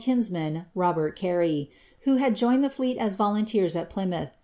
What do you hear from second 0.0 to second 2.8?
i kinsman, Robert Carey, who had joined the